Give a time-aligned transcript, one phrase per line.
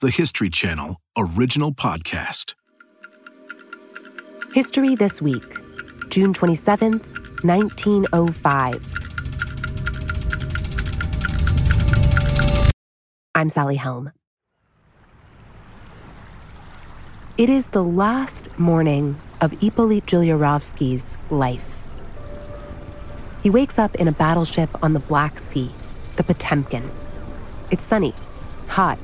[0.00, 2.52] the History Channel original podcast.
[4.52, 5.42] History This Week,
[6.10, 8.92] June 27th, 1905.
[13.34, 14.12] I'm Sally Helm.
[17.38, 21.86] It is the last morning of Ippolit Jiliarovsky's life.
[23.42, 25.70] He wakes up in a battleship on the Black Sea,
[26.16, 26.90] the Potemkin.
[27.70, 28.12] It's sunny,
[28.68, 28.98] hot,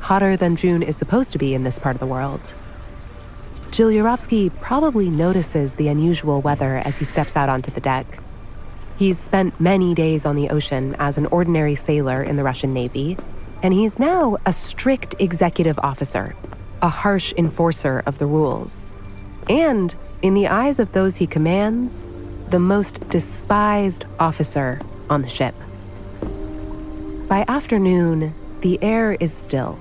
[0.00, 2.54] hotter than June is supposed to be in this part of the world.
[3.70, 8.06] Jiliarovsky probably notices the unusual weather as he steps out onto the deck.
[8.98, 13.16] He's spent many days on the ocean as an ordinary sailor in the Russian Navy,
[13.62, 16.34] and he's now a strict executive officer,
[16.82, 18.92] a harsh enforcer of the rules.
[19.48, 22.08] And, in the eyes of those he commands,
[22.50, 25.54] the most despised officer on the ship.
[27.28, 29.78] By afternoon, the air is still,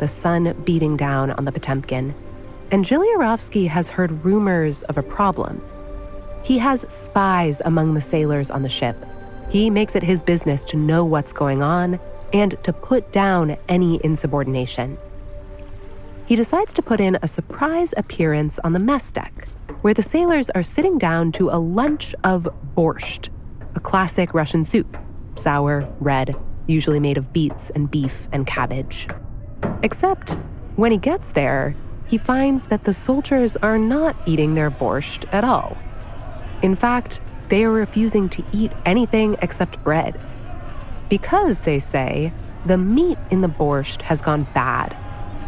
[0.00, 2.14] the sun beating down on the Potemkin,
[2.72, 5.62] and Jiliarovsky has heard rumors of a problem.
[6.42, 8.96] He has spies among the sailors on the ship.
[9.50, 12.00] He makes it his business to know what's going on
[12.32, 14.96] and to put down any insubordination.
[16.26, 19.48] He decides to put in a surprise appearance on the mess deck,
[19.82, 23.28] where the sailors are sitting down to a lunch of borscht,
[23.74, 24.96] a classic Russian soup,
[25.34, 26.36] sour, red,
[26.66, 29.08] usually made of beets and beef and cabbage.
[29.82, 30.36] Except
[30.76, 31.74] when he gets there,
[32.06, 35.76] he finds that the soldiers are not eating their borscht at all.
[36.62, 40.18] In fact, they are refusing to eat anything except bread.
[41.08, 42.32] Because, they say,
[42.66, 44.96] the meat in the borscht has gone bad.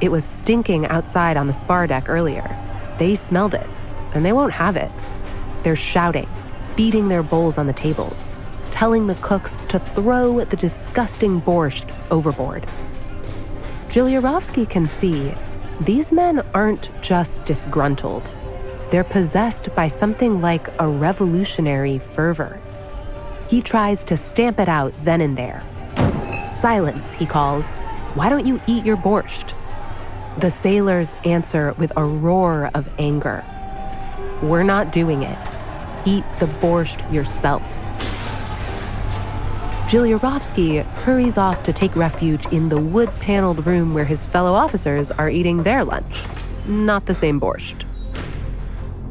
[0.01, 2.57] It was stinking outside on the spar deck earlier.
[2.99, 3.67] They smelled it,
[4.15, 4.91] and they won't have it.
[5.63, 6.29] They're shouting,
[6.75, 8.37] beating their bowls on the tables,
[8.71, 12.67] telling the cooks to throw the disgusting borscht overboard.
[13.93, 15.35] Jiliarovsky can see
[15.83, 18.35] these men aren't just disgruntled,
[18.91, 22.59] they're possessed by something like a revolutionary fervor.
[23.51, 25.63] He tries to stamp it out then and there.
[26.55, 27.83] Silence, he calls.
[28.15, 29.53] Why don't you eat your borscht?
[30.41, 33.45] The sailors answer with a roar of anger.
[34.43, 35.39] We're not doing it.
[36.07, 37.92] Eat the borscht yourself.
[39.93, 45.11] Jiliarovsky hurries off to take refuge in the wood paneled room where his fellow officers
[45.11, 46.25] are eating their lunch.
[46.67, 47.85] Not the same borscht.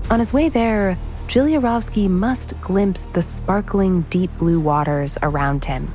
[0.09, 0.97] On his way there,
[1.27, 5.93] Jiliarovsky must glimpse the sparkling deep blue waters around him.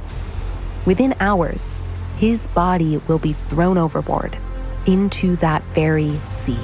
[0.85, 1.83] Within hours,
[2.17, 4.39] his body will be thrown overboard
[4.87, 6.61] into that very sea.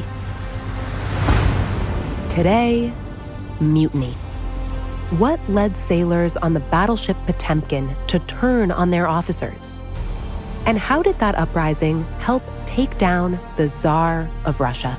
[2.28, 2.94] Today,
[3.58, 4.14] mutiny.
[5.18, 9.84] What led sailors on the battleship Potemkin to turn on their officers?
[10.64, 14.98] And how did that uprising help take down the Tsar of Russia?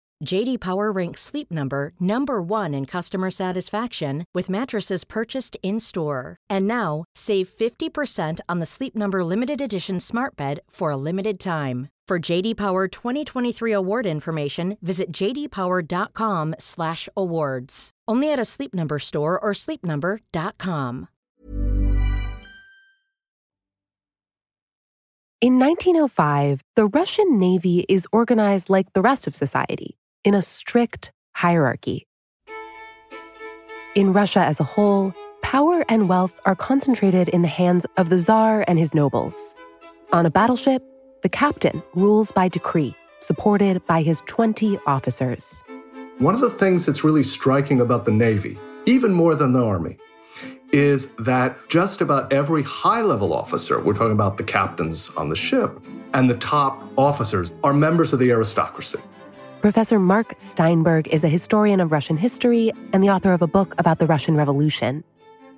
[0.23, 6.37] JD Power ranks Sleep Number number 1 in customer satisfaction with mattresses purchased in-store.
[6.49, 11.39] And now, save 50% on the Sleep Number limited edition Smart Bed for a limited
[11.39, 11.89] time.
[12.07, 17.91] For JD Power 2023 award information, visit jdpower.com/awards.
[18.07, 21.07] Only at a Sleep Number store or sleepnumber.com.
[25.39, 31.11] In 1905, the Russian Navy is organized like the rest of society in a strict
[31.33, 32.07] hierarchy.
[33.95, 38.17] In Russia as a whole, power and wealth are concentrated in the hands of the
[38.17, 39.55] Tsar and his nobles.
[40.13, 40.83] On a battleship,
[41.23, 45.63] the captain rules by decree, supported by his 20 officers.
[46.19, 49.97] One of the things that's really striking about the Navy, even more than the Army,
[50.71, 55.35] is that just about every high level officer, we're talking about the captains on the
[55.35, 55.81] ship,
[56.13, 58.99] and the top officers are members of the aristocracy.
[59.61, 63.75] Professor Mark Steinberg is a historian of Russian history and the author of a book
[63.77, 65.03] about the Russian Revolution.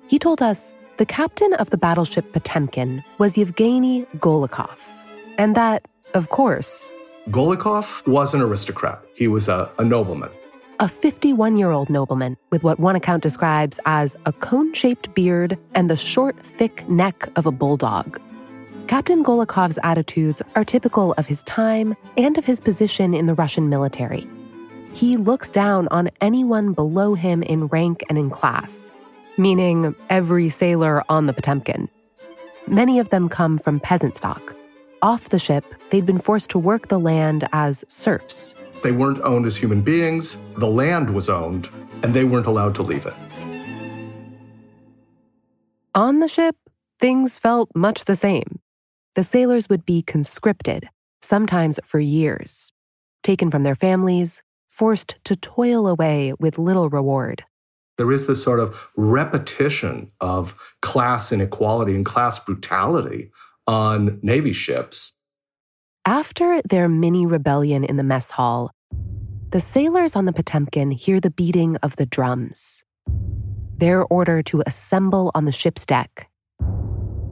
[0.08, 5.06] He told us the captain of the battleship Potemkin was Yevgeny Golikov
[5.38, 6.92] and that, of course,
[7.30, 9.00] Golikov was an aristocrat.
[9.14, 10.28] He was a, a nobleman.
[10.80, 15.56] A 51 year old nobleman with what one account describes as a cone shaped beard
[15.74, 18.20] and the short, thick neck of a bulldog.
[18.86, 23.70] Captain Golikov's attitudes are typical of his time and of his position in the Russian
[23.70, 24.28] military.
[24.92, 28.92] He looks down on anyone below him in rank and in class,
[29.38, 31.88] meaning every sailor on the Potemkin.
[32.66, 34.54] Many of them come from peasant stock.
[35.00, 38.54] Off the ship, they'd been forced to work the land as serfs.
[38.82, 41.70] They weren't owned as human beings, the land was owned,
[42.02, 43.14] and they weren't allowed to leave it.
[45.94, 46.56] On the ship,
[47.00, 48.53] things felt much the same.
[49.14, 50.88] The sailors would be conscripted,
[51.22, 52.72] sometimes for years,
[53.22, 57.44] taken from their families, forced to toil away with little reward.
[57.96, 63.30] There is this sort of repetition of class inequality and class brutality
[63.68, 65.12] on Navy ships.
[66.04, 68.72] After their mini rebellion in the mess hall,
[69.50, 72.82] the sailors on the Potemkin hear the beating of the drums.
[73.76, 76.28] Their order to assemble on the ship's deck.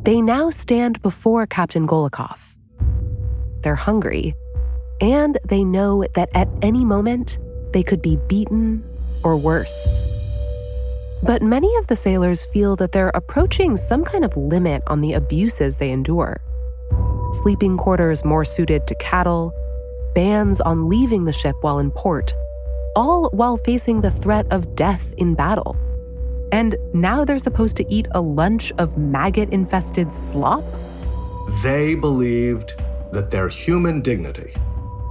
[0.05, 2.59] They now stand before Captain Golikov.
[3.61, 4.35] They're hungry,
[5.01, 7.39] and they know that at any moment
[7.73, 8.83] they could be beaten
[9.23, 10.03] or worse.
[11.23, 15.13] But many of the sailors feel that they're approaching some kind of limit on the
[15.13, 16.41] abuses they endure.
[17.43, 19.53] Sleeping quarters more suited to cattle,
[20.17, 22.35] bans on leaving the ship while in port,
[22.97, 25.77] all while facing the threat of death in battle.
[26.53, 30.63] And now they're supposed to eat a lunch of maggot infested slop?
[31.63, 32.75] They believed
[33.11, 34.55] that their human dignity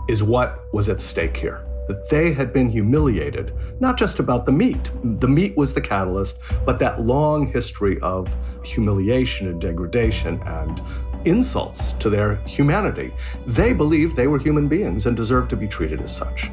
[0.08, 4.52] is what was at stake here that they had been humiliated, not just about the
[4.52, 4.92] meat.
[5.04, 8.34] The meat was the catalyst, but that long history of
[8.64, 10.82] humiliation and degradation and
[11.26, 13.12] insults to their humanity.
[13.46, 16.50] They believed they were human beings and deserved to be treated as such.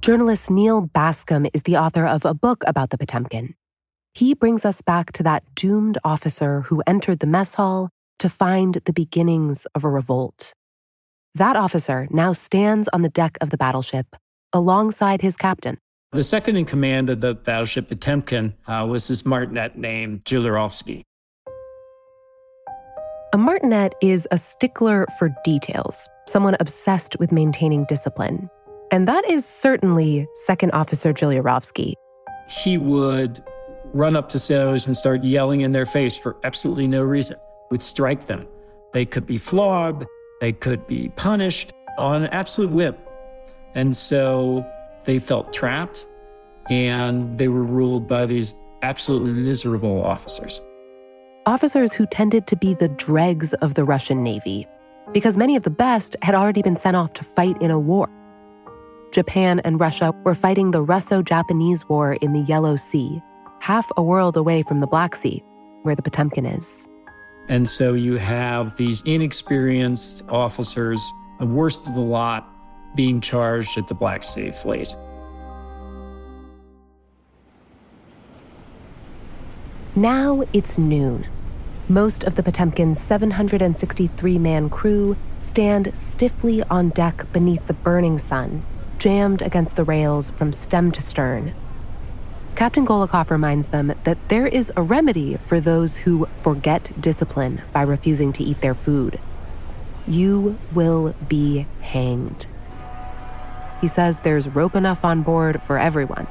[0.00, 3.54] Journalist Neal Bascomb is the author of a book about the Potemkin.
[4.14, 7.90] He brings us back to that doomed officer who entered the mess hall
[8.20, 10.52] to find the beginnings of a revolt.
[11.34, 14.16] That officer now stands on the deck of the battleship
[14.52, 15.78] alongside his captain.
[16.12, 21.02] The second in command of the battleship Potemkin uh, was this martinet named Jularovsky.
[23.34, 28.48] A martinet is a stickler for details, someone obsessed with maintaining discipline.
[28.90, 31.94] And that is certainly Second Officer Jularovsky.
[32.48, 33.42] He would
[33.92, 37.36] run up to sailors and start yelling in their face for absolutely no reason,
[37.70, 38.46] would strike them.
[38.92, 40.06] They could be flogged,
[40.40, 42.96] they could be punished on an absolute whim.
[43.74, 44.66] And so
[45.04, 46.06] they felt trapped
[46.70, 50.60] and they were ruled by these absolutely miserable officers.
[51.46, 54.66] Officers who tended to be the dregs of the Russian Navy,
[55.12, 58.08] because many of the best had already been sent off to fight in a war.
[59.10, 63.22] Japan and Russia were fighting the Russo Japanese War in the Yellow Sea,
[63.60, 65.42] half a world away from the Black Sea,
[65.82, 66.88] where the Potemkin is.
[67.48, 71.00] And so you have these inexperienced officers,
[71.38, 72.46] the worst of the lot,
[72.94, 74.94] being charged at the Black Sea Fleet.
[79.96, 81.26] Now it's noon.
[81.88, 88.62] Most of the Potemkin's 763 man crew stand stiffly on deck beneath the burning sun,
[88.98, 91.54] jammed against the rails from stem to stern.
[92.54, 97.82] Captain Golikov reminds them that there is a remedy for those who forget discipline by
[97.82, 99.20] refusing to eat their food.
[100.08, 102.46] You will be hanged.
[103.80, 106.26] He says there's rope enough on board for everyone.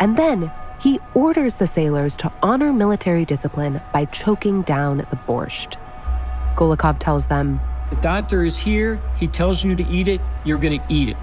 [0.00, 5.76] And then he orders the sailors to honor military discipline by choking down the borscht.
[6.54, 8.98] Golikov tells them The doctor is here.
[9.18, 10.20] He tells you to eat it.
[10.44, 11.16] You're going to eat it.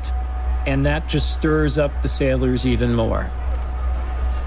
[0.66, 3.30] And that just stirs up the sailors even more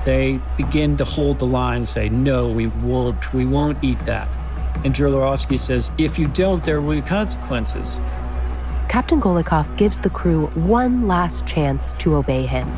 [0.06, 4.28] they begin to hold the line say, no, we won't, we won't eat that.
[4.84, 8.00] And Jularovsky says, if you don't, there will be consequences.
[8.88, 12.72] Captain Golikov gives the crew one last chance to obey him.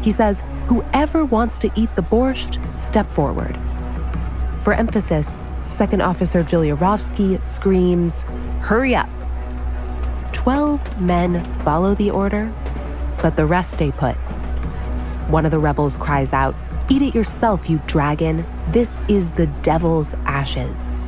[0.00, 3.58] He says, whoever wants to eat the borscht, step forward.
[4.62, 8.22] For emphasis, Second Officer Jularovsky screams,
[8.60, 9.08] hurry up.
[10.32, 12.52] Twelve men follow the order,
[13.22, 14.16] but the rest stay put.
[15.28, 16.54] One of the rebels cries out,
[16.88, 18.44] Eat it yourself, you dragon.
[18.72, 20.98] This is the devil's ashes.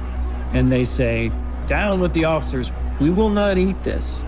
[0.53, 1.33] And they say,
[1.67, 2.71] Down with the officers.
[3.01, 4.25] We will not eat this.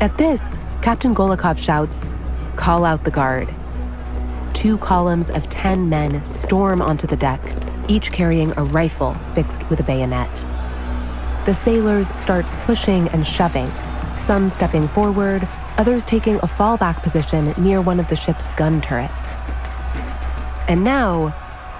[0.00, 2.10] At this, Captain Golikov shouts,
[2.54, 3.52] Call out the guard.
[4.54, 7.40] Two columns of 10 men storm onto the deck,
[7.88, 10.44] each carrying a rifle fixed with a bayonet.
[11.44, 13.72] The sailors start pushing and shoving,
[14.14, 15.48] some stepping forward,
[15.78, 19.46] others taking a fallback position near one of the ship's gun turrets.
[20.68, 21.34] And now,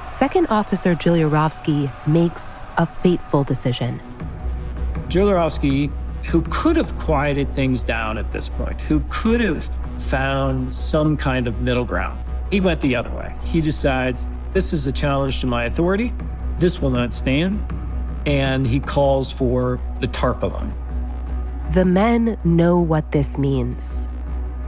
[0.07, 4.01] Second Officer Jularovsky makes a fateful decision.
[5.09, 5.93] Joliarovsky,
[6.25, 11.47] who could have quieted things down at this point, who could have found some kind
[11.47, 12.19] of middle ground,
[12.51, 13.35] he went the other way.
[13.45, 16.15] He decides this is a challenge to my authority.
[16.59, 17.63] This will not stand.
[18.27, 20.73] And he calls for the tarpaulin.
[21.73, 24.09] The men know what this means.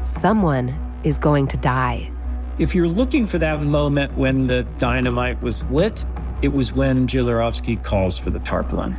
[0.03, 2.11] Someone is going to die.
[2.59, 6.05] If you're looking for that moment when the dynamite was lit,
[6.43, 8.99] it was when Joliarovsky calls for the tarpaulin.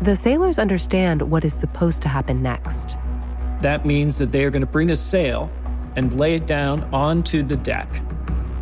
[0.00, 2.96] The sailors understand what is supposed to happen next.
[3.60, 5.50] That means that they are going to bring a sail
[5.96, 8.00] and lay it down onto the deck.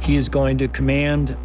[0.01, 1.37] He is going to command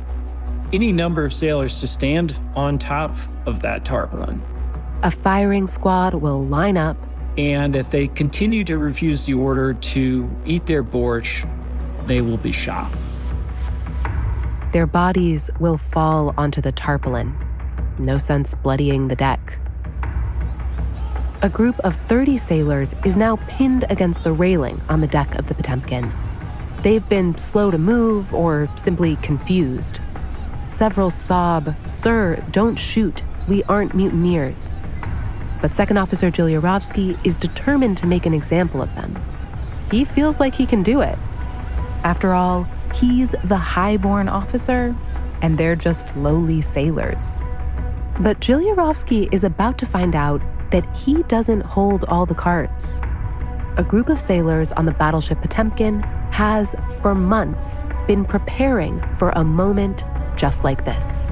[0.73, 4.41] any number of sailors to stand on top of that tarpaulin.
[5.03, 6.97] A firing squad will line up.
[7.37, 11.47] And if they continue to refuse the order to eat their borscht,
[12.05, 12.91] they will be shot.
[14.71, 17.35] Their bodies will fall onto the tarpaulin.
[17.97, 19.57] No sense bloodying the deck.
[21.41, 25.47] A group of 30 sailors is now pinned against the railing on the deck of
[25.47, 26.11] the Potemkin.
[26.83, 29.99] They've been slow to move or simply confused.
[30.69, 33.23] Several sob, Sir, don't shoot.
[33.47, 34.79] We aren't mutineers.
[35.61, 39.21] But Second Officer Joliarovsky is determined to make an example of them.
[39.91, 41.17] He feels like he can do it.
[42.03, 44.95] After all, he's the highborn officer,
[45.41, 47.41] and they're just lowly sailors.
[48.19, 50.41] But Joliarovsky is about to find out
[50.71, 53.01] that he doesn't hold all the cards.
[53.77, 56.01] A group of sailors on the battleship Potemkin
[56.31, 60.03] has, for months, been preparing for a moment
[60.35, 61.31] just like this.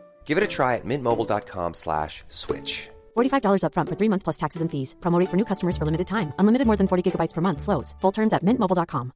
[0.31, 2.87] Give it a try at mintmobile.com slash switch.
[3.17, 4.95] $45 upfront for three months plus taxes and fees.
[5.01, 6.31] Promote for new customers for limited time.
[6.39, 7.61] Unlimited more than 40 gigabytes per month.
[7.61, 7.95] Slows.
[7.99, 9.11] Full terms at mintmobile.com.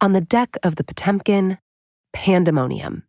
[0.00, 1.58] On the deck of the Potemkin,
[2.14, 3.02] pandemonium.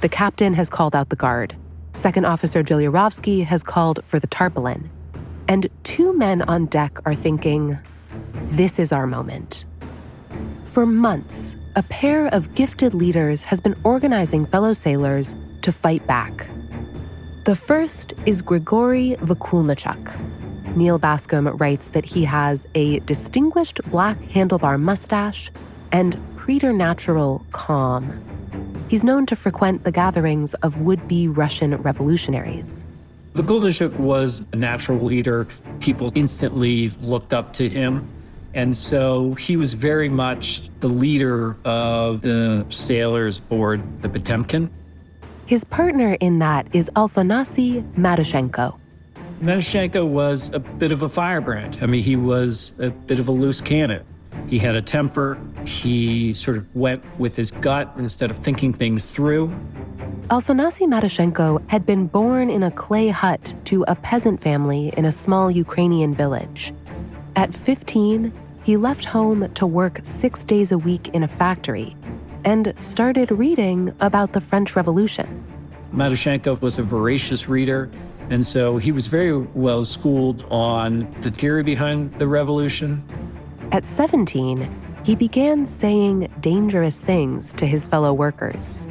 [0.00, 1.54] The captain has called out the guard.
[1.92, 4.88] Second Officer Joliarovsky has called for the tarpaulin.
[5.48, 7.78] And two men on deck are thinking,
[8.56, 9.66] this is our moment.
[10.74, 16.48] For months, a pair of gifted leaders has been organizing fellow sailors to fight back.
[17.44, 20.74] The first is Grigory Vakulnichuk.
[20.74, 25.48] Neal Bascomb writes that he has a distinguished black handlebar mustache
[25.92, 28.20] and preternatural calm.
[28.88, 32.84] He's known to frequent the gatherings of would be Russian revolutionaries.
[33.34, 35.46] Vakulnichuk was a natural leader.
[35.78, 38.08] People instantly looked up to him.
[38.54, 44.70] And so he was very much the leader of the sailors aboard the Potemkin.
[45.46, 48.78] His partner in that is Afanasy Matushenko.
[49.40, 51.78] Matushenko was a bit of a firebrand.
[51.82, 54.04] I mean, he was a bit of a loose cannon.
[54.46, 55.38] He had a temper.
[55.66, 59.48] He sort of went with his gut instead of thinking things through.
[60.28, 65.12] Afanasy Matushenko had been born in a clay hut to a peasant family in a
[65.12, 66.72] small Ukrainian village.
[67.36, 68.32] At 15,
[68.64, 71.94] he left home to work six days a week in a factory
[72.44, 75.44] and started reading about the French Revolution.
[75.92, 77.90] Matushenko was a voracious reader,
[78.30, 83.04] and so he was very well schooled on the theory behind the revolution.
[83.70, 88.88] At 17, he began saying dangerous things to his fellow workers.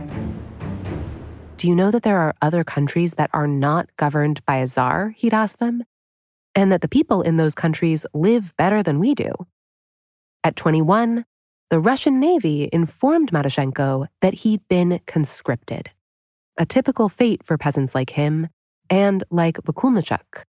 [1.57, 5.15] Do you know that there are other countries that are not governed by a czar?
[5.17, 5.83] He'd ask them.
[6.53, 9.31] And that the people in those countries live better than we do.
[10.45, 11.23] At 21,
[11.69, 15.91] the Russian Navy informed Matushenko that he'd been conscripted.
[16.57, 18.49] A typical fate for peasants like him
[18.89, 20.43] and like Vakulnichuk.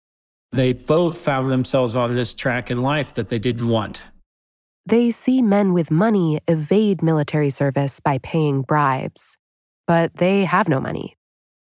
[0.50, 4.02] They both found themselves on this track in life that they didn't want.
[4.84, 9.36] They see men with money evade military service by paying bribes,
[9.86, 11.16] but they have no money.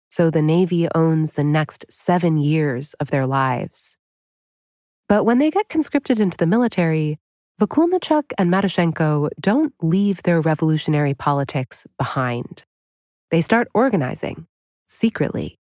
[0.09, 3.95] So the Navy owns the next seven years of their lives.
[5.07, 7.19] But when they get conscripted into the military,
[7.61, 12.63] Vakulnichuk and Matushenko don't leave their revolutionary politics behind.
[13.29, 14.47] They start organizing
[14.87, 15.59] secretly.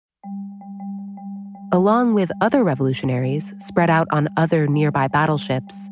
[1.73, 5.90] Along with other revolutionaries spread out on other nearby battleships,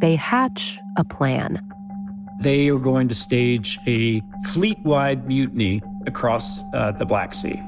[0.00, 1.60] they hatch a plan.
[2.40, 7.62] They are going to stage a fleet wide mutiny across uh, the Black Sea.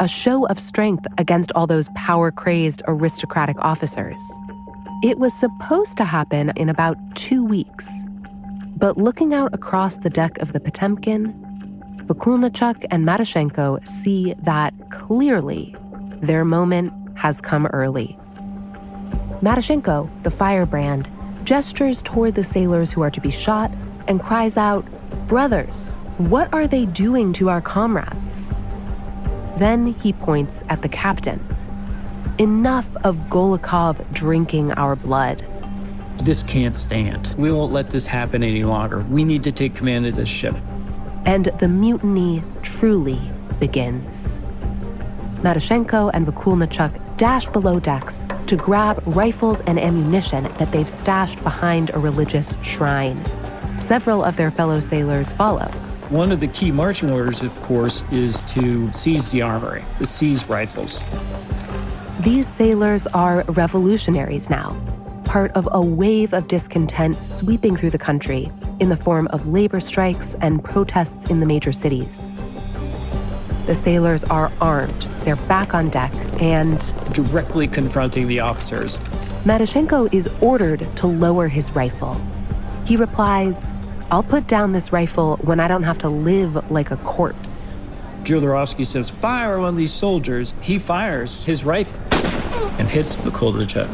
[0.00, 4.20] A show of strength against all those power crazed aristocratic officers.
[5.04, 7.86] It was supposed to happen in about two weeks.
[8.78, 11.34] But looking out across the deck of the Potemkin,
[12.06, 15.76] Vakulnichuk and Matushenko see that clearly
[16.22, 18.18] their moment has come early.
[19.42, 21.06] Matushenko, the firebrand,
[21.44, 23.70] gestures toward the sailors who are to be shot
[24.08, 24.86] and cries out,
[25.26, 28.52] Brothers, what are they doing to our comrades?
[29.58, 31.46] Then he points at the captain.
[32.38, 35.46] Enough of Golikov drinking our blood.
[36.18, 37.32] This can't stand.
[37.38, 39.02] We won't let this happen any longer.
[39.02, 40.56] We need to take command of this ship.
[41.26, 43.20] And the mutiny truly
[43.60, 44.40] begins.
[45.42, 51.90] Matushenko and Vakulnichuk dash below decks to grab rifles and ammunition that they've stashed behind
[51.90, 53.24] a religious shrine.
[53.78, 55.70] Several of their fellow sailors follow.
[56.08, 60.48] One of the key marching orders, of course, is to seize the armory, to seize
[60.48, 61.04] rifles.
[62.24, 64.74] These sailors are revolutionaries now,
[65.26, 68.50] part of a wave of discontent sweeping through the country
[68.80, 72.30] in the form of labor strikes and protests in the major cities.
[73.66, 76.80] The sailors are armed, they're back on deck, and
[77.12, 78.96] directly confronting the officers.
[79.44, 82.18] Matushenko is ordered to lower his rifle.
[82.86, 83.70] He replies,
[84.10, 87.74] I'll put down this rifle when I don't have to live like a corpse.
[88.24, 90.54] Juliarovsky says, Fire on these soldiers.
[90.62, 92.00] He fires his rifle
[92.78, 93.88] and hits Vakulnichuk.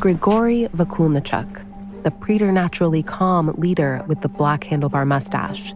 [0.00, 5.74] Grigory Vakulnichuk, the preternaturally calm leader with the black handlebar mustache,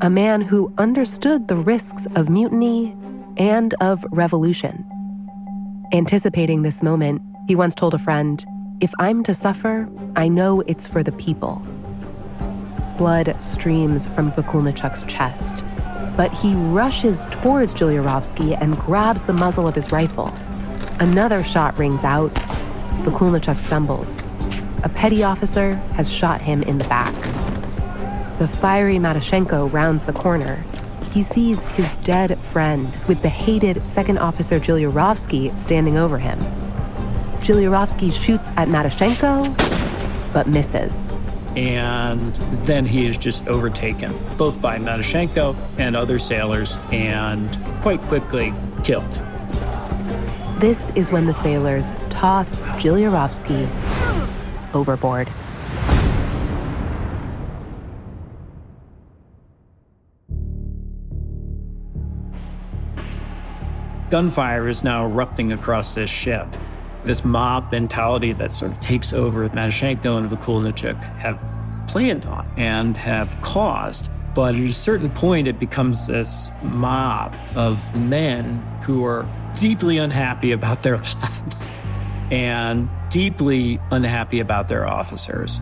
[0.00, 2.96] a man who understood the risks of mutiny
[3.36, 4.84] and of revolution.
[5.92, 8.44] Anticipating this moment, he once told a friend,
[8.80, 11.64] If I'm to suffer, I know it's for the people.
[12.98, 15.64] Blood streams from Vakulnichuk's chest,
[16.16, 20.32] but he rushes towards Juliarovsky and grabs the muzzle of his rifle.
[21.02, 22.32] Another shot rings out.
[23.02, 24.32] Vakulnichuk stumbles.
[24.84, 27.12] A petty officer has shot him in the back.
[28.38, 30.64] The fiery Matushenko rounds the corner.
[31.10, 36.38] He sees his dead friend with the hated second officer Juliarovsky standing over him.
[37.40, 39.42] Juliarovsky shoots at Matushenko,
[40.32, 41.18] but misses.
[41.56, 42.32] And
[42.64, 47.50] then he is just overtaken, both by Matushenko and other sailors, and
[47.82, 49.20] quite quickly killed.
[50.62, 53.68] This is when the sailors toss Juliarovsky
[54.72, 55.26] overboard.
[64.08, 66.46] Gunfire is now erupting across this ship.
[67.02, 71.42] This mob mentality that sort of takes over Matushenko and Vakulnichuk have
[71.88, 74.10] planned on and have caused.
[74.32, 79.26] But at a certain point, it becomes this mob of men who are
[79.58, 81.72] deeply unhappy about their lives
[82.30, 85.60] and deeply unhappy about their officers.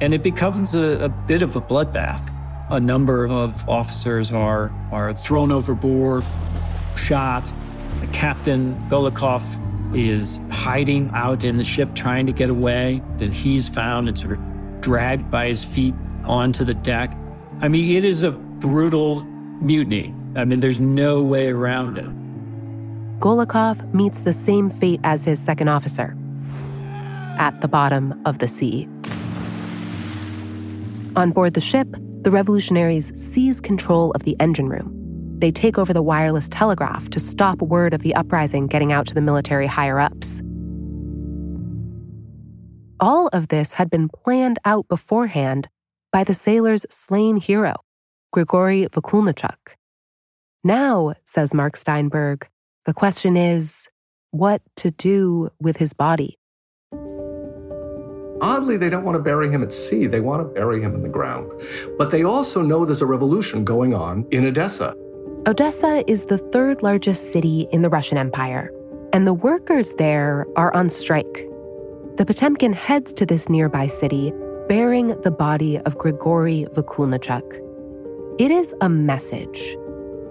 [0.00, 2.34] And it becomes a, a bit of a bloodbath.
[2.70, 6.24] A number of officers are, are thrown overboard,
[6.96, 7.50] shot.
[8.00, 9.42] The captain, Golikov,
[9.96, 13.02] is hiding out in the ship trying to get away.
[13.16, 17.16] Then he's found and sort of dragged by his feet onto the deck.
[17.60, 19.24] I mean, it is a brutal
[19.60, 20.14] mutiny.
[20.36, 22.17] I mean, there's no way around it.
[23.18, 26.16] Golikov meets the same fate as his second officer
[27.38, 28.88] at the bottom of the sea.
[31.16, 31.88] On board the ship,
[32.22, 34.94] the revolutionaries seize control of the engine room.
[35.38, 39.14] They take over the wireless telegraph to stop word of the uprising getting out to
[39.14, 40.42] the military higher ups.
[43.00, 45.68] All of this had been planned out beforehand
[46.12, 47.76] by the sailor's slain hero,
[48.32, 49.76] Grigory Vakulnichuk.
[50.64, 52.48] Now, says Mark Steinberg,
[52.88, 53.86] the question is
[54.30, 56.38] what to do with his body.
[58.40, 60.06] Oddly, they don't want to bury him at sea.
[60.06, 61.52] They want to bury him in the ground.
[61.98, 64.94] But they also know there's a revolution going on in Odessa.
[65.46, 68.72] Odessa is the third largest city in the Russian Empire.
[69.12, 71.46] and the workers there are on strike.
[72.16, 74.32] The Potemkin heads to this nearby city
[74.66, 77.48] bearing the body of Grigory Vakulnichuk.
[78.38, 79.76] It is a message.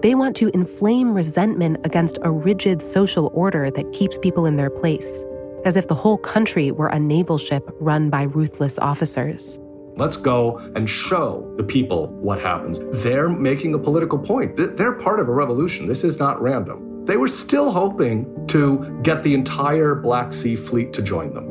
[0.00, 4.70] They want to inflame resentment against a rigid social order that keeps people in their
[4.70, 5.24] place,
[5.64, 9.58] as if the whole country were a naval ship run by ruthless officers.
[9.96, 12.80] Let's go and show the people what happens.
[13.02, 14.54] They're making a political point.
[14.56, 15.86] They're part of a revolution.
[15.86, 17.04] This is not random.
[17.04, 21.46] They were still hoping to get the entire Black Sea fleet to join them.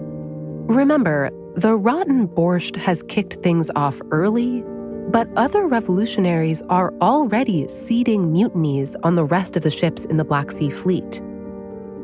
[0.68, 4.64] Remember, the rotten borscht has kicked things off early,
[5.08, 10.26] but other revolutionaries are already seeding mutinies on the rest of the ships in the
[10.26, 11.22] Black Sea Fleet.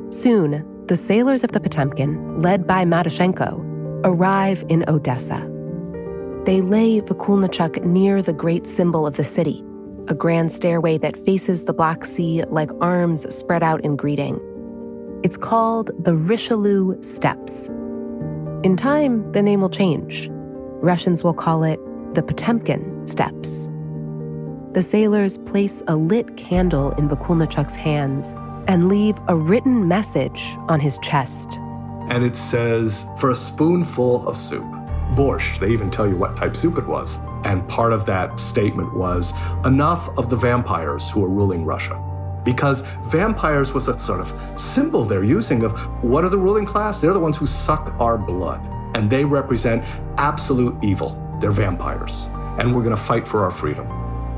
[0.10, 3.60] Soon, the sailors of the Potemkin, led by Matyshenko,
[4.04, 5.50] arrive in Odessa.
[6.46, 9.64] They lay Vakulnichuk near the great symbol of the city,
[10.08, 14.40] a grand stairway that faces the Black Sea like arms spread out in greeting.
[15.24, 17.70] It's called the Richelieu Steps
[18.64, 20.30] in time, the name will change.
[20.82, 21.82] Russians will call it
[22.14, 23.70] the Potemkin Steps.
[24.74, 28.36] The sailors place a lit candle in Vakulnichuk's hands
[28.68, 31.60] and leave a written message on his chest.
[32.10, 34.64] And it says, for a spoonful of soup,
[35.16, 37.20] borscht, they even tell you what type soup it was.
[37.44, 39.34] And part of that statement was
[39.66, 42.00] enough of the vampires who are ruling Russia
[42.44, 47.00] because vampires was a sort of symbol they're using of what are the ruling class?
[47.00, 48.62] They're the ones who suck our blood,
[48.96, 49.84] and they represent
[50.18, 51.23] absolute evil.
[51.44, 53.86] They're vampires, and we're going to fight for our freedom.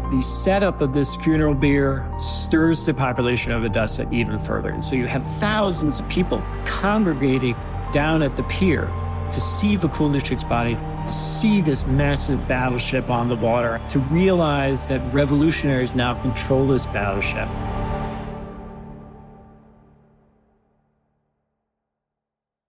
[0.09, 4.69] The setup of this funeral bier stirs the population of Odessa even further.
[4.69, 7.55] And so you have thousands of people congregating
[7.93, 8.87] down at the pier
[9.29, 10.73] to see Vakulnichuk's body,
[11.05, 16.87] to see this massive battleship on the water, to realize that revolutionaries now control this
[16.87, 17.47] battleship.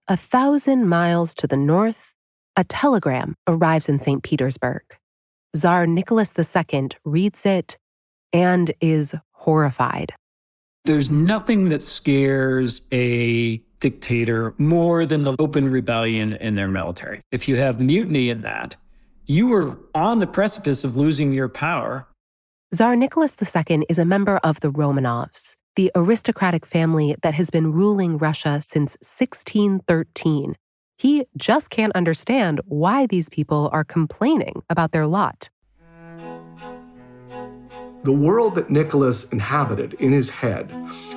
[0.09, 2.13] A thousand miles to the north,
[2.57, 4.23] a telegram arrives in St.
[4.23, 4.83] Petersburg.
[5.55, 7.79] Tsar Nicholas II reads it
[8.33, 10.13] and is horrified.
[10.85, 17.21] There's nothing that scares a dictator more than the open rebellion in their military.
[17.31, 18.77] If you have mutiny in that,
[19.27, 22.07] you are on the precipice of losing your power.
[22.73, 27.73] Tsar Nicholas II is a member of the Romanovs, the aristocratic family that has been
[27.73, 30.57] ruling Russia since 1613.
[30.99, 35.51] He just can't understand why these people are complaining about their lot.
[38.05, 40.73] The world that Nicholas inhabited in his head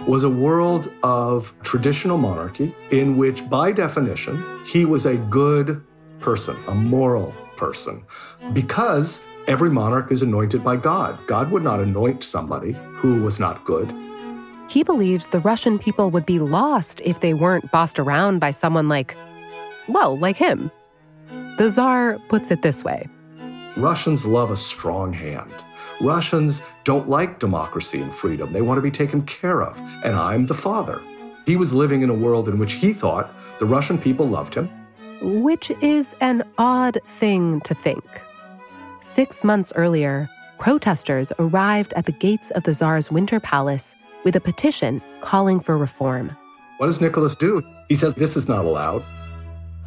[0.08, 5.84] was a world of traditional monarchy in which, by definition, he was a good
[6.20, 8.04] person, a moral person,
[8.54, 11.20] because every monarch is anointed by God.
[11.28, 13.94] God would not anoint somebody who was not good.
[14.68, 18.90] He believes the Russian people would be lost if they weren't bossed around by someone
[18.90, 19.16] like,
[19.90, 20.72] well, like him.
[21.58, 23.08] The Tsar puts it this way
[23.78, 25.52] Russians love a strong hand.
[26.02, 28.54] Russians don't like democracy and freedom.
[28.54, 29.78] They want to be taken care of.
[30.04, 31.02] And I'm the father.
[31.46, 34.70] He was living in a world in which he thought the Russian people loved him.
[35.22, 38.04] Which is an odd thing to think.
[39.02, 44.42] Six months earlier, protesters arrived at the gates of the Tsar's winter palace with a
[44.42, 46.36] petition calling for reform.
[46.78, 47.62] What does Nicholas do?
[47.90, 49.04] He says, This is not allowed.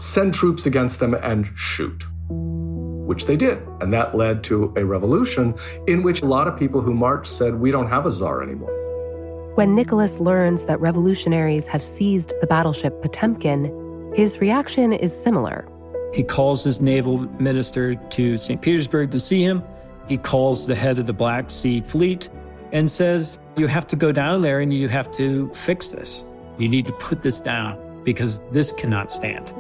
[0.03, 2.05] Send troops against them and shoot.
[2.29, 3.63] Which they did.
[3.81, 5.55] And that led to a revolution
[5.87, 9.53] in which a lot of people who marched said, We don't have a czar anymore.
[9.55, 15.69] When Nicholas learns that revolutionaries have seized the battleship Potemkin, his reaction is similar.
[16.13, 18.61] He calls his naval minister to St.
[18.61, 19.63] Petersburg to see him.
[20.09, 22.29] He calls the head of the Black Sea Fleet
[22.73, 26.25] and says, You have to go down there and you have to fix this.
[26.59, 29.55] You need to put this down because this cannot stand.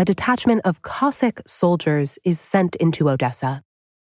[0.00, 3.64] A detachment of Cossack soldiers is sent into Odessa.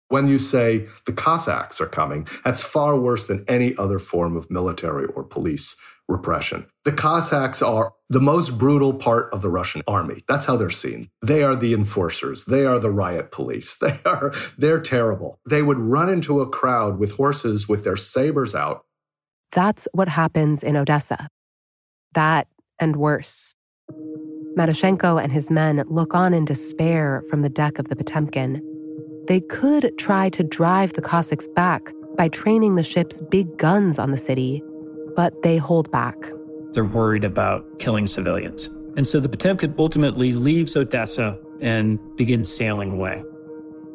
[0.09, 4.51] When you say the Cossacks are coming, that's far worse than any other form of
[4.51, 5.77] military or police
[6.09, 6.67] repression.
[6.87, 10.25] The Cossacks are the most brutal part of the Russian army.
[10.27, 11.11] That's how they're seen.
[11.21, 12.47] They are the enforcers.
[12.47, 13.77] They are the riot police.
[13.83, 15.41] They are they're terrible.
[15.47, 18.87] They would run into a crowd with horses with their sabers out.
[19.51, 21.29] That's what happens in Odessa.
[22.15, 22.49] That
[22.81, 23.57] and worse.
[24.57, 28.63] Matyshenko and his men look on in despair from the deck of the Potemkin.
[29.27, 34.11] They could try to drive the Cossacks back by training the ship's big guns on
[34.11, 34.63] the city,
[35.17, 36.17] but they hold back.
[36.73, 38.69] They're worried about killing civilians.
[38.97, 43.23] And so the Potemkin ultimately leaves Odessa and begins sailing away.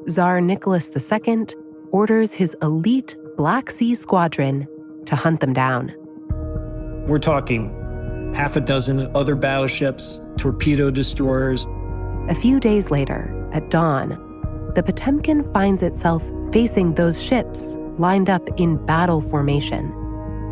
[0.07, 1.45] Tsar Nicholas II
[1.91, 4.67] orders his elite Black Sea Squadron
[5.05, 5.93] to hunt them down.
[7.07, 7.76] We're talking
[8.37, 11.65] half a dozen other battleships, torpedo destroyers.
[12.29, 14.09] A few days later, at dawn,
[14.75, 19.89] the Potemkin finds itself facing those ships lined up in battle formation.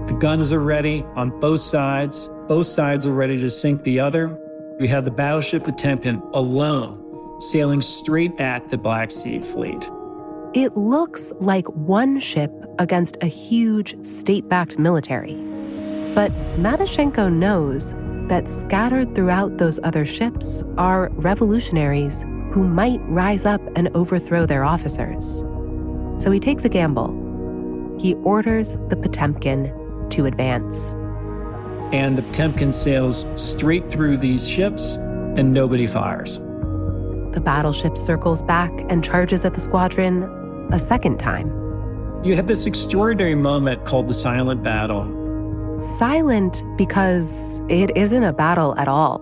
[0.08, 2.28] The guns are ready on both sides.
[2.48, 4.36] Both sides are ready to sink the other.
[4.80, 9.92] We have the battleship Potemkin alone sailing straight at the Black Sea Fleet.
[10.56, 15.36] It looks like one ship against a huge state backed military.
[16.16, 17.94] But Matyashenko knows
[18.30, 22.24] that scattered throughout those other ships are revolutionaries
[22.54, 25.44] who might rise up and overthrow their officers.
[26.18, 27.10] So he takes a gamble.
[28.00, 29.74] He orders the Potemkin
[30.12, 30.94] to advance.
[31.94, 36.38] And the Potemkin sails straight through these ships, and nobody fires.
[37.34, 40.24] The battleship circles back and charges at the squadron
[40.72, 41.50] a second time.
[42.24, 45.25] You have this extraordinary moment called the silent battle.
[45.80, 49.20] Silent because it isn't a battle at all.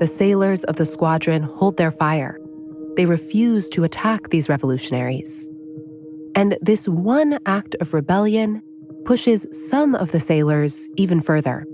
[0.00, 2.38] The sailors of the squadron hold their fire.
[2.96, 5.48] They refuse to attack these revolutionaries.
[6.34, 8.60] And this one act of rebellion
[9.06, 11.64] pushes some of the sailors even further.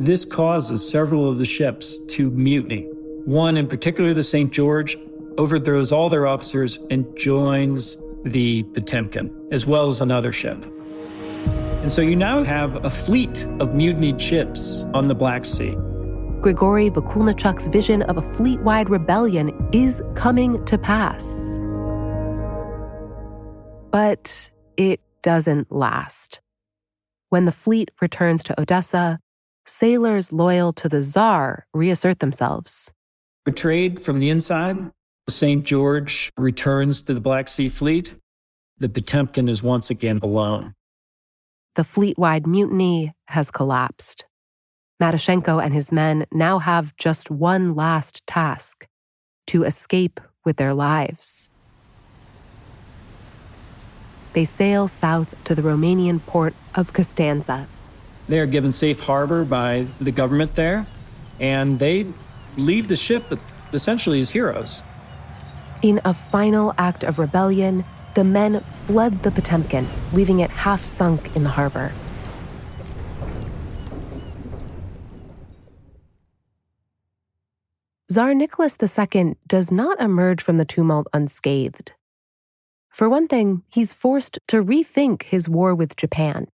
[0.00, 2.88] This causes several of the ships to mutiny.
[3.24, 4.52] One, in particular, the St.
[4.52, 4.98] George,
[5.38, 10.66] overthrows all their officers and joins the Potemkin, as well as another ship.
[11.82, 15.74] And so you now have a fleet of mutinied ships on the Black Sea.
[16.40, 21.58] Grigory Vakulnichuk's vision of a fleet wide rebellion is coming to pass.
[23.90, 26.40] But it doesn't last.
[27.30, 29.18] When the fleet returns to Odessa,
[29.66, 32.92] sailors loyal to the Tsar reassert themselves.
[33.44, 34.78] Betrayed from the inside,
[35.28, 35.64] St.
[35.64, 38.14] George returns to the Black Sea Fleet.
[38.78, 40.74] The Potemkin is once again alone.
[41.74, 44.26] The fleet wide mutiny has collapsed.
[45.00, 48.86] Matyashenko and his men now have just one last task
[49.46, 51.50] to escape with their lives.
[54.34, 57.66] They sail south to the Romanian port of Constanța.
[58.28, 60.86] They are given safe harbor by the government there,
[61.40, 62.06] and they
[62.56, 63.24] leave the ship
[63.72, 64.82] essentially as heroes.
[65.82, 71.34] In a final act of rebellion, the men fled the Potemkin, leaving it half sunk
[71.34, 71.92] in the harbor.
[78.10, 81.92] Tsar Nicholas II does not emerge from the tumult unscathed.
[82.90, 86.46] For one thing, he's forced to rethink his war with Japan.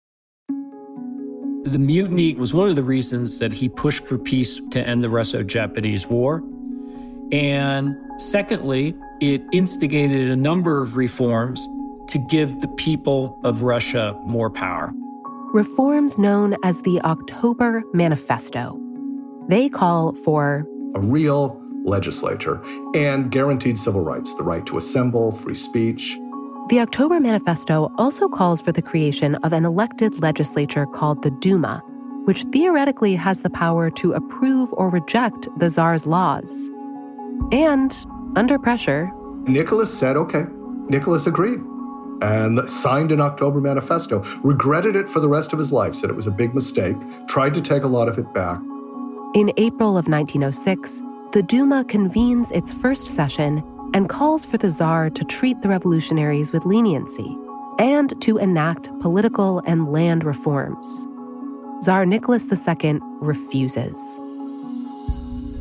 [0.48, 5.10] The mutiny was one of the reasons that he pushed for peace to end the
[5.10, 6.44] Russo Japanese War.
[7.32, 11.68] And secondly, it instigated a number of reforms
[12.08, 14.92] to give the people of Russia more power.
[15.52, 18.78] Reforms known as the October Manifesto.
[19.48, 22.62] They call for a real legislature
[22.94, 26.18] and guaranteed civil rights the right to assemble, free speech.
[26.68, 31.82] The October Manifesto also calls for the creation of an elected legislature called the Duma,
[32.24, 36.70] which theoretically has the power to approve or reject the Tsar's laws.
[37.52, 37.96] And
[38.36, 39.10] under pressure,
[39.46, 40.44] Nicholas said, okay.
[40.88, 41.60] Nicholas agreed
[42.20, 46.16] and signed an October manifesto, regretted it for the rest of his life, said it
[46.16, 46.96] was a big mistake,
[47.28, 48.60] tried to take a lot of it back.
[49.34, 53.62] In April of 1906, the Duma convenes its first session
[53.94, 57.36] and calls for the Tsar to treat the revolutionaries with leniency
[57.78, 61.06] and to enact political and land reforms.
[61.80, 64.18] Tsar Nicholas II refuses.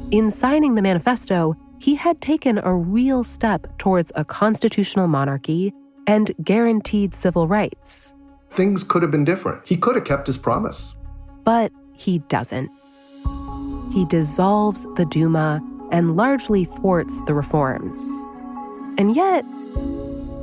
[0.10, 5.74] In signing the manifesto, he had taken a real step towards a constitutional monarchy
[6.08, 8.14] and guaranteed civil rights.
[8.50, 9.62] Things could have been different.
[9.66, 10.96] He could have kept his promise.
[11.44, 12.72] But he doesn't.
[13.94, 15.62] He dissolves the Duma
[15.92, 18.04] and largely thwarts the reforms.
[18.98, 19.46] And yet,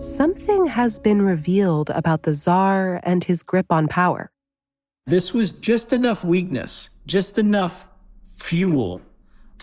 [0.02, 4.30] something has been revealed about the Tsar and his grip on power.
[5.06, 7.88] This was just enough weakness, just enough
[8.24, 9.02] fuel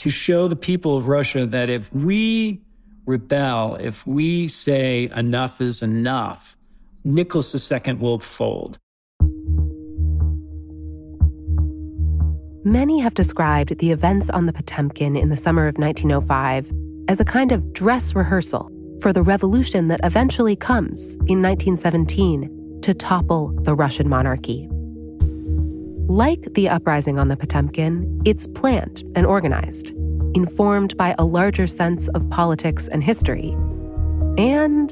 [0.01, 2.59] to show the people of Russia that if we
[3.05, 6.57] rebel, if we say enough is enough,
[7.03, 8.79] Nicholas II will fold.
[12.63, 16.71] Many have described the events on the Potemkin in the summer of 1905
[17.07, 22.95] as a kind of dress rehearsal for the revolution that eventually comes in 1917 to
[22.95, 24.67] topple the Russian monarchy.
[26.11, 29.91] Like the uprising on the Potemkin, it's planned and organized,
[30.35, 33.51] informed by a larger sense of politics and history.
[34.37, 34.91] And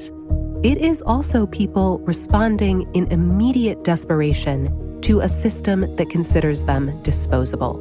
[0.64, 7.76] it is also people responding in immediate desperation to a system that considers them disposable.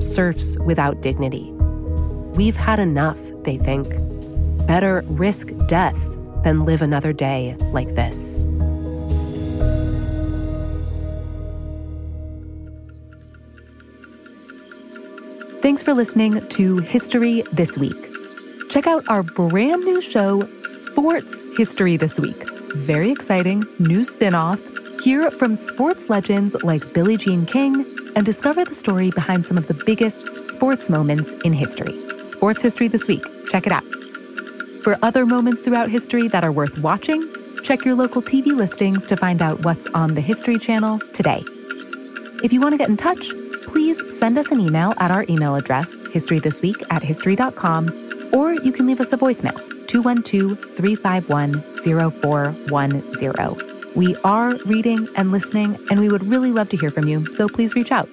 [0.00, 1.52] Serfs without dignity.
[2.34, 3.86] We've had enough, they think.
[4.66, 6.02] Better risk death
[6.42, 8.29] than live another day like this.
[15.70, 17.96] Thanks for listening to History This Week.
[18.70, 22.42] Check out our brand new show, Sports History This Week.
[22.74, 24.58] Very exciting, new spin off.
[25.04, 29.68] Hear from sports legends like Billie Jean King and discover the story behind some of
[29.68, 31.96] the biggest sports moments in history.
[32.24, 33.22] Sports History This Week.
[33.46, 33.84] Check it out.
[34.82, 39.16] For other moments throughout history that are worth watching, check your local TV listings to
[39.16, 41.44] find out what's on the History Channel today.
[42.42, 43.30] If you want to get in touch,
[43.70, 48.86] please send us an email at our email address, historythisweek at history.com, or you can
[48.86, 49.56] leave us a voicemail,
[49.86, 53.70] 212 351 0410.
[53.94, 57.48] We are reading and listening, and we would really love to hear from you, so
[57.48, 58.08] please reach out.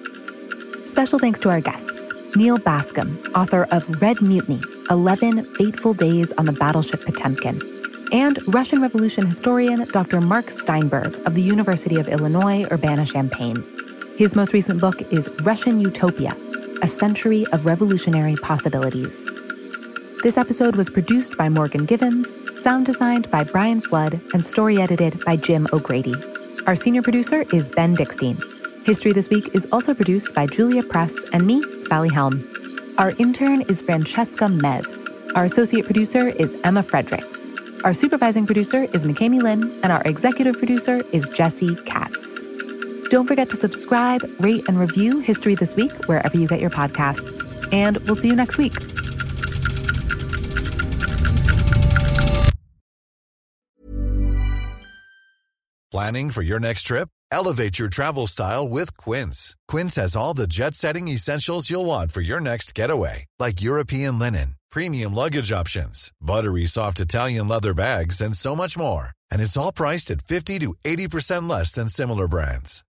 [0.84, 6.46] Special thanks to our guests Neal Bascomb, author of Red Mutiny 11 Fateful Days on
[6.46, 7.60] the Battleship Potemkin,
[8.12, 10.20] and Russian Revolution historian Dr.
[10.20, 13.64] Mark Steinberg of the University of Illinois Urbana Champaign.
[14.18, 16.36] His most recent book is Russian Utopia
[16.82, 19.32] A Century of Revolutionary Possibilities.
[20.24, 25.24] This episode was produced by Morgan Givens, sound designed by Brian Flood, and story edited
[25.24, 26.16] by Jim O'Grady.
[26.66, 28.42] Our senior producer is Ben Dickstein.
[28.84, 32.42] History This Week is also produced by Julia Press and me, Sally Helm.
[32.98, 35.16] Our intern is Francesca Mevs.
[35.36, 37.52] Our associate producer is Emma Fredericks.
[37.84, 42.47] Our supervising producer is McKamey Lynn, and our executive producer is Jesse Katz.
[43.10, 47.46] Don't forget to subscribe, rate, and review History This Week wherever you get your podcasts.
[47.72, 48.74] And we'll see you next week.
[55.90, 57.08] Planning for your next trip?
[57.30, 59.56] Elevate your travel style with Quince.
[59.68, 64.18] Quince has all the jet setting essentials you'll want for your next getaway, like European
[64.18, 69.12] linen, premium luggage options, buttery soft Italian leather bags, and so much more.
[69.30, 72.84] And it's all priced at 50 to 80% less than similar brands.